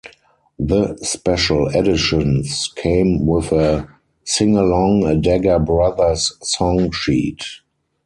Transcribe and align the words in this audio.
The 0.57 0.97
special 1.03 1.67
editions 1.67 2.71
came 2.75 3.27
with 3.27 3.51
a 3.51 3.87
'Singalong 4.25 5.07
a 5.07 5.15
Dagger 5.15 5.59
Brothers' 5.59 6.33
song 6.41 6.89
sheet. 6.91 7.43